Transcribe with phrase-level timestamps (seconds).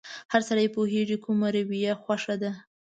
[0.31, 2.51] هر سړی پوهېږي کومه رويه يې خوښه ده.